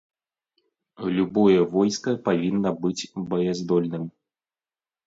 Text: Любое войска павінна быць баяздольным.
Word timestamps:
Любое 1.17 1.59
войска 1.75 2.17
павінна 2.29 2.69
быць 2.87 3.09
баяздольным. 3.35 4.03